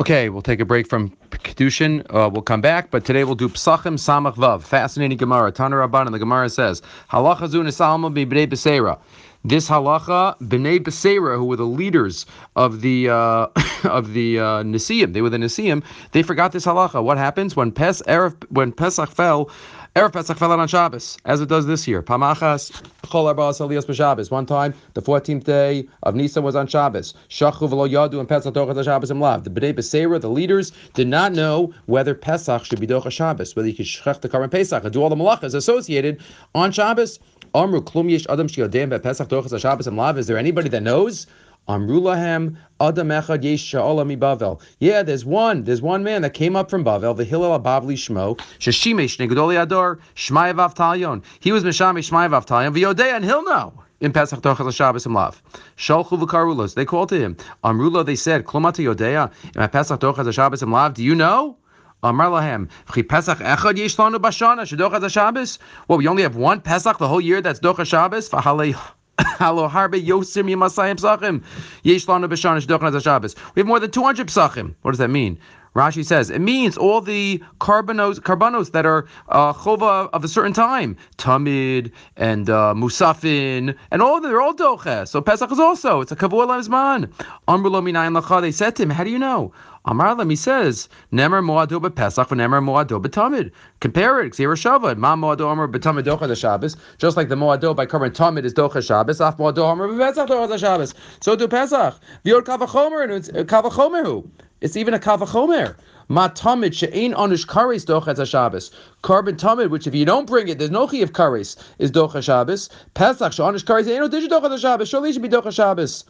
Okay, 0.00 0.30
we'll 0.30 0.40
take 0.40 0.60
a 0.60 0.64
break 0.64 0.88
from 0.88 1.10
Kedushin. 1.28 2.06
Uh, 2.08 2.30
we'll 2.32 2.40
come 2.40 2.62
back, 2.62 2.90
but 2.90 3.04
today 3.04 3.22
we'll 3.22 3.34
do 3.34 3.50
Psachim 3.50 3.98
Samach 3.98 4.34
Vav. 4.36 4.62
Fascinating 4.62 5.18
Gemara. 5.18 5.52
Tana 5.52 5.76
Rabban, 5.76 6.06
and 6.06 6.14
the 6.14 6.18
Gemara 6.18 6.48
says, 6.48 6.80
Halacha 7.10 7.50
Zun 7.50 7.68
Isalma 7.68 8.10
B'Bnei 8.10 8.46
Beseira. 8.46 8.98
This 9.42 9.70
halacha, 9.70 10.38
Bnei 10.40 10.78
Beseira, 10.78 11.36
who 11.36 11.46
were 11.46 11.56
the 11.56 11.66
leaders 11.66 12.26
of 12.56 12.82
the 12.82 13.08
uh, 13.08 13.46
of 13.84 14.12
the 14.12 14.38
uh, 14.38 14.62
Nisim, 14.62 15.14
they 15.14 15.22
were 15.22 15.30
the 15.30 15.38
Nisim. 15.38 15.82
They 16.12 16.22
forgot 16.22 16.52
this 16.52 16.66
halacha. 16.66 17.02
What 17.02 17.16
happens 17.16 17.56
when 17.56 17.72
Pes 17.72 18.02
Erev, 18.02 18.34
when 18.50 18.70
Pesach 18.70 19.08
fell? 19.10 19.50
Erev 19.96 20.12
Pesach 20.12 20.38
fell 20.38 20.52
out 20.52 20.60
on 20.60 20.68
Shabbos, 20.68 21.18
as 21.24 21.40
it 21.40 21.48
does 21.48 21.66
this 21.66 21.88
year. 21.88 22.00
Pamachas 22.00 22.70
Chol 23.02 23.26
Arba 23.26 23.42
Salias 23.50 23.84
b'Shabbos. 23.84 24.30
One 24.30 24.46
time, 24.46 24.72
the 24.94 25.02
14th 25.02 25.42
day 25.42 25.88
of 26.04 26.14
Nisan 26.14 26.44
was 26.44 26.54
on 26.54 26.68
Shabbos. 26.68 27.12
Shachu 27.28 27.68
v'lo 27.68 27.90
yadu 27.90 28.20
and 28.20 28.28
Pesach 28.28 28.54
dochas 28.54 28.84
Shabbos 28.84 29.10
and 29.10 29.18
lav. 29.18 29.42
The 29.42 29.50
Bnei 29.50 29.74
Beseira, 29.74 30.20
the 30.20 30.30
leaders, 30.30 30.70
did 30.94 31.08
not 31.08 31.32
know 31.32 31.74
whether 31.86 32.14
Pesach 32.14 32.66
should 32.66 32.78
be 32.78 32.86
dochas 32.86 33.10
Shabbos, 33.10 33.56
whether 33.56 33.66
you 33.66 33.74
could 33.74 33.86
shech 33.86 34.20
the 34.20 34.28
Karban 34.28 34.52
Pesach 34.52 34.84
and 34.84 34.92
do 34.92 35.02
all 35.02 35.08
the 35.08 35.16
malachas 35.16 35.56
associated 35.56 36.22
on 36.54 36.70
Shabbos. 36.70 37.18
Amru 37.52 37.80
klum 37.82 38.08
yesh 38.08 38.26
adam 38.28 38.46
shiyodeim 38.46 39.02
Pesach 39.02 39.28
dochas 39.28 39.60
Shabbos 39.60 39.88
and 39.88 39.96
lav. 39.96 40.18
Is 40.18 40.28
there 40.28 40.38
anybody 40.38 40.68
that 40.68 40.84
knows? 40.84 41.26
Amrulahem 41.68 42.56
Adam 42.80 43.08
Echad 43.08 43.44
Yesh 43.44 43.72
Sha'olam 43.72 44.18
Bavel. 44.18 44.60
Yeah, 44.80 45.02
there's 45.02 45.24
one. 45.24 45.64
There's 45.64 45.82
one 45.82 46.02
man 46.02 46.22
that 46.22 46.34
came 46.34 46.56
up 46.56 46.70
from 46.70 46.84
Bavel, 46.84 47.16
the 47.16 47.24
Hillel 47.24 47.58
HaBavli 47.58 47.94
Shmo, 47.94 48.38
Sheshimesh 48.58 49.18
Negdoli 49.18 49.60
Ador, 49.62 49.98
Shmai 50.16 50.54
Talion. 50.74 51.22
He 51.40 51.52
was 51.52 51.62
Mishamish 51.62 52.10
Shmai 52.10 52.28
Talion, 52.46 52.74
V'yodei, 52.74 53.14
and 53.14 53.24
he'll 53.24 53.44
know. 53.44 53.72
In 54.00 54.12
Pesach 54.12 54.40
Tochas 54.40 54.74
Shabbos 54.74 55.06
Lav. 55.06 55.42
Shalchu 55.76 56.18
v'karulos. 56.18 56.74
They 56.74 56.86
called 56.86 57.10
to 57.10 57.20
him. 57.20 57.36
Amrula, 57.62 58.04
they 58.04 58.16
said, 58.16 58.46
Klomata 58.46 58.82
Yodea, 58.82 59.30
in 59.54 59.68
Pesach 59.68 60.00
Tochas 60.00 60.32
Shabbos 60.32 60.62
Lav, 60.62 60.94
do 60.94 61.04
you 61.04 61.14
know? 61.14 61.56
Amar 62.02 62.28
lahem, 62.28 62.70
Pesach 63.08 63.38
echad 63.40 63.76
yesh 63.76 63.96
lanu 63.96 64.16
bashana, 64.16 64.62
shedochas 64.62 65.10
Shabbos? 65.10 65.58
Well, 65.86 65.98
we 65.98 66.08
only 66.08 66.22
have 66.22 66.34
one 66.34 66.62
Pesach 66.62 66.96
the 66.96 67.06
whole 67.06 67.20
year, 67.20 67.42
that's 67.42 67.60
Dochas 67.60 67.88
Shabbos? 67.88 68.30
V'halei 68.30 68.74
Halo 69.38 69.68
harbe 69.68 70.02
yosim 70.02 70.48
yimasayim 70.48 70.96
psachim. 70.96 71.42
Yesh 71.82 72.06
lanu 72.06 72.26
b'shanish 72.28 72.66
dochnas 72.66 73.02
Shabbos. 73.02 73.36
We 73.54 73.60
have 73.60 73.66
more 73.66 73.80
than 73.80 73.90
200 73.90 74.28
psachim. 74.28 74.74
What 74.82 74.92
does 74.92 74.98
that 74.98 75.10
mean? 75.10 75.38
Rashi 75.74 76.04
says 76.04 76.30
it 76.30 76.40
means 76.40 76.76
all 76.76 77.00
the 77.00 77.42
carbonos, 77.60 78.18
carbonos 78.18 78.72
that 78.72 78.86
are 78.86 79.06
uh, 79.28 79.52
chova 79.52 80.08
of 80.12 80.24
a 80.24 80.28
certain 80.28 80.52
time, 80.52 80.96
tamid 81.16 81.92
and 82.16 82.50
uh, 82.50 82.74
musafin, 82.76 83.76
and 83.92 84.02
all 84.02 84.20
they're 84.20 84.40
all 84.40 84.54
doche. 84.54 85.06
So 85.06 85.20
Pesach 85.20 85.52
is 85.52 85.60
also 85.60 86.00
it's 86.00 86.10
a 86.10 86.16
kavua 86.16 86.46
lemzman. 86.48 87.06
Amrulo 87.46 87.80
minayin 87.82 88.20
lacha. 88.20 88.40
They 88.40 88.50
said 88.50 88.74
to 88.76 88.82
him, 88.82 88.90
"How 88.90 89.04
do 89.04 89.10
you 89.10 89.18
know?" 89.18 89.52
Amar 89.86 90.14
Lam, 90.14 90.28
he 90.28 90.36
says, 90.36 90.90
Nemer 91.10 91.42
moado 91.42 91.80
b'Pesach 91.80 92.26
v'nemer 92.26 92.62
moado 92.62 93.00
b'Tamid. 93.00 93.50
Compare 93.80 94.20
it, 94.20 94.32
gezeira 94.34 94.54
shava. 94.54 94.94
Ma 94.94 95.16
moado 95.16 95.50
Amar 95.50 95.68
b'Tamid 95.68 96.04
docha 96.04 96.28
the 96.28 96.36
Shabbos. 96.36 96.76
Just 96.98 97.16
like 97.16 97.30
the 97.30 97.34
moado 97.34 97.74
by 97.74 97.86
covering 97.86 98.12
Tamid 98.12 98.44
is 98.44 98.52
docha 98.52 98.86
Shabbos, 98.86 99.22
af 99.22 99.38
moado 99.38 99.72
Amar 99.72 99.88
b'Pesach 99.88 100.28
docha 100.28 100.58
Shabbos. 100.58 100.94
So 101.20 101.34
do 101.34 101.48
Pesach. 101.48 101.94
V'yor 102.26 102.42
kavachomer, 102.42 103.04
and 103.04 103.12
it's 103.12 103.30
uh, 103.30 103.44
kavachomer 103.44 104.28
It's 104.60 104.76
even 104.76 104.94
a 104.94 104.98
kavachomer. 104.98 105.76
Ma 106.08 106.28
tamid 106.28 106.74
she'ein 106.74 107.14
onish 107.14 107.46
kares 107.46 107.86
docha 107.86 108.26
Shabbos. 108.26 108.70
Carbon 109.02 109.36
tamid, 109.36 109.70
which 109.70 109.86
if 109.86 109.94
you 109.94 110.04
don't 110.04 110.26
bring 110.26 110.48
it, 110.48 110.58
there's 110.58 110.70
no 110.70 110.86
chi 110.86 110.98
of 110.98 111.12
kares, 111.12 111.56
is 111.78 111.90
docha 111.90 112.22
Shabbos. 112.22 112.68
Pesach 112.94 113.32
she'onish 113.32 113.64
kares 113.64 113.88
ain't 113.88 114.00
no 114.00 114.08
digit 114.08 114.30
docha 114.30 114.58
Shabbos. 114.58 114.88
Surely 114.88 115.12
should 115.12 115.22
be 115.22 115.28
docha 115.28 115.52
Shabbos. 115.52 116.04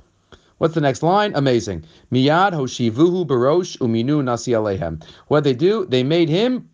What's 0.59 0.75
the 0.75 0.81
next 0.81 1.03
line? 1.03 1.33
Amazing. 1.34 1.84
Miyad 2.12 2.53
hoshivuhu 2.53 3.27
barosh 3.27 3.78
uminu 3.78 4.23
nasi 4.25 4.53
alehem. 4.53 5.03
What 5.28 5.45
they 5.45 5.55
do, 5.55 5.87
they 5.87 6.03
made 6.03 6.28
him, 6.28 6.69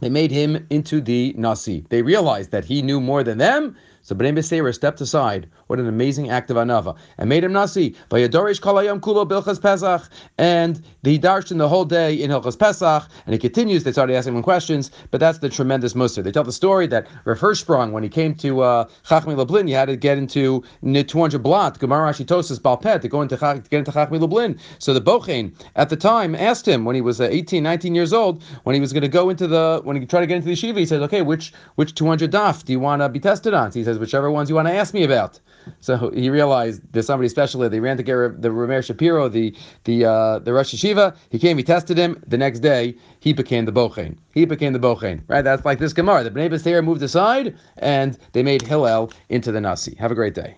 they 0.00 0.10
made 0.10 0.30
him 0.30 0.66
into 0.70 1.00
the 1.00 1.34
nasi. 1.36 1.84
They 1.88 2.02
realized 2.02 2.50
that 2.50 2.64
he 2.64 2.82
knew 2.82 3.00
more 3.00 3.24
than 3.24 3.38
them, 3.38 3.74
so 4.02 4.14
Bnei 4.14 4.34
Beseira 4.34 4.74
stepped 4.74 5.00
aside. 5.00 5.48
What 5.66 5.78
an 5.78 5.86
amazing 5.86 6.30
act 6.30 6.50
of 6.50 6.56
anava. 6.56 6.96
And 7.18 7.28
made 7.28 7.44
him 7.44 7.52
nasi. 7.52 7.94
Vayadorish 8.10 8.60
kalayam 8.60 9.00
kulo 9.00 9.28
bilchas 9.28 9.60
pesach. 9.60 10.08
And 10.38 10.82
he 11.02 11.18
darshed 11.18 11.50
in 11.52 11.58
the 11.58 11.68
whole 11.68 11.84
day 11.84 12.14
in 12.14 12.30
Hilchas 12.30 12.58
Pesach. 12.58 13.08
And 13.26 13.32
he 13.32 13.38
continues. 13.38 13.84
They 13.84 13.92
started 13.92 14.16
asking 14.16 14.36
him 14.36 14.42
questions. 14.42 14.90
But 15.10 15.20
that's 15.20 15.38
the 15.38 15.48
tremendous 15.48 15.94
muster. 15.94 16.22
They 16.22 16.32
tell 16.32 16.44
the 16.44 16.52
story 16.52 16.86
that 16.88 17.06
Rav 17.24 17.38
Hirschprung, 17.38 17.92
when 17.92 18.02
he 18.02 18.08
came 18.08 18.34
to 18.36 18.62
uh, 18.62 18.84
Chachmei 19.06 19.36
Lublin, 19.36 19.66
he 19.66 19.72
had 19.72 19.86
to 19.86 19.96
get 19.96 20.18
into 20.18 20.64
200 20.82 21.38
blot, 21.42 21.78
Gemara 21.78 22.10
Ashitosis 22.10 22.58
Balpet, 22.58 23.02
to 23.02 23.08
go 23.08 23.22
into 23.22 23.36
to 23.36 23.62
get 23.70 23.78
into 23.78 23.92
Chachmei 23.92 24.20
Lublin. 24.20 24.58
So 24.78 24.94
the 24.94 25.00
Bochain 25.00 25.52
at 25.76 25.88
the 25.88 25.96
time 25.96 26.34
asked 26.34 26.66
him 26.66 26.84
when 26.84 26.94
he 26.94 27.00
was 27.00 27.20
uh, 27.20 27.28
18, 27.30 27.62
19 27.62 27.94
years 27.94 28.12
old, 28.12 28.42
when 28.64 28.74
he 28.74 28.80
was 28.80 28.92
going 28.92 29.02
to 29.02 29.08
go 29.08 29.30
into 29.30 29.46
the, 29.46 29.80
when 29.84 30.00
he 30.00 30.06
tried 30.06 30.20
to 30.20 30.26
get 30.26 30.36
into 30.36 30.48
the 30.48 30.54
yeshiva, 30.54 30.78
he 30.78 30.86
said, 30.86 31.02
okay, 31.02 31.22
which 31.22 31.52
which 31.74 31.94
200 31.94 32.30
daf 32.30 32.64
do 32.64 32.72
you 32.72 32.80
want 32.80 33.02
to 33.02 33.08
be 33.08 33.20
tested 33.20 33.54
on? 33.54 33.72
So 33.72 33.78
he 33.78 33.84
says, 33.90 33.98
whichever 33.98 34.30
ones 34.30 34.48
you 34.48 34.54
want 34.54 34.68
to 34.68 34.74
ask 34.74 34.94
me 34.94 35.04
about. 35.04 35.40
So 35.80 36.10
he 36.10 36.30
realized 36.30 36.80
there's 36.92 37.06
somebody 37.06 37.28
special. 37.28 37.60
there. 37.60 37.68
They 37.68 37.80
ran 37.80 37.96
to 37.96 38.02
get 38.02 38.40
the 38.40 38.48
Rameir 38.48 38.84
Shapiro, 38.84 39.28
the 39.28 39.54
the 39.84 40.04
uh, 40.04 40.38
the 40.38 40.52
Rosh 40.52 40.74
Yeshiva. 40.74 41.14
He 41.30 41.38
came, 41.38 41.56
he 41.58 41.62
tested 41.62 41.98
him. 41.98 42.22
The 42.26 42.38
next 42.38 42.60
day, 42.60 42.94
he 43.20 43.32
became 43.32 43.64
the 43.66 43.72
Bochain. 43.72 44.16
He 44.32 44.44
became 44.44 44.72
the 44.72 44.78
Bochain. 44.78 45.22
Right? 45.28 45.42
That's 45.42 45.64
like 45.64 45.78
this 45.78 45.92
Gemara. 45.92 46.24
The 46.24 46.30
Bnei 46.30 46.50
Beseir 46.50 46.82
moved 46.82 47.02
aside, 47.02 47.56
and 47.78 48.18
they 48.32 48.42
made 48.42 48.62
Hillel 48.62 49.12
into 49.28 49.52
the 49.52 49.60
Nasi. 49.60 49.94
Have 49.96 50.10
a 50.10 50.14
great 50.14 50.34
day. 50.34 50.56